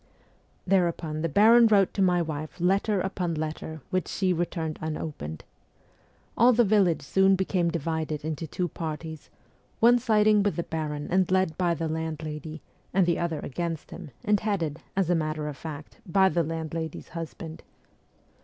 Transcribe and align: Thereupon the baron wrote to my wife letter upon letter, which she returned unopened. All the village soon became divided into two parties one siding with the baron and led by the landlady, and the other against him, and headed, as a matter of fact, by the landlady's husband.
Thereupon 0.65 1.21
the 1.21 1.29
baron 1.29 1.67
wrote 1.67 1.93
to 1.93 2.01
my 2.01 2.23
wife 2.23 2.59
letter 2.59 2.99
upon 3.01 3.35
letter, 3.35 3.81
which 3.91 4.07
she 4.07 4.33
returned 4.33 4.79
unopened. 4.81 5.43
All 6.35 6.53
the 6.53 6.63
village 6.63 7.03
soon 7.03 7.35
became 7.35 7.69
divided 7.69 8.25
into 8.25 8.47
two 8.47 8.67
parties 8.67 9.29
one 9.79 9.99
siding 9.99 10.41
with 10.41 10.55
the 10.55 10.63
baron 10.63 11.07
and 11.11 11.29
led 11.29 11.55
by 11.55 11.75
the 11.75 11.87
landlady, 11.87 12.63
and 12.91 13.05
the 13.05 13.19
other 13.19 13.41
against 13.41 13.91
him, 13.91 14.09
and 14.25 14.39
headed, 14.39 14.79
as 14.97 15.11
a 15.11 15.13
matter 15.13 15.47
of 15.47 15.55
fact, 15.55 15.99
by 16.07 16.29
the 16.29 16.41
landlady's 16.41 17.09
husband. 17.09 17.61